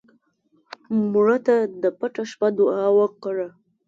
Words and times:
مړه 1.11 1.37
ته 1.45 1.55
د 1.83 1.85
پټه 1.99 2.23
شپه 2.31 2.47
دعا 2.57 2.83
وکړه 2.99 3.47